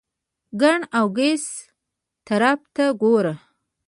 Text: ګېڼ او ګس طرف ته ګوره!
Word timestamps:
ګېڼ 0.59 0.79
او 0.97 1.05
ګس 1.17 1.43
طرف 2.27 2.59
ته 2.75 2.85
ګوره! 3.01 3.33